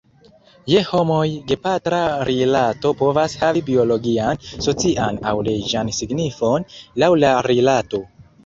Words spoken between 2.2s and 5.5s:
rilato povas havi biologian, socian, aŭ